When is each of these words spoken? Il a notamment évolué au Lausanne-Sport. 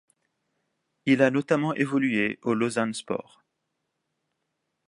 Il 1.05 1.21
a 1.21 1.29
notamment 1.29 1.75
évolué 1.75 2.39
au 2.41 2.55
Lausanne-Sport. 2.55 3.43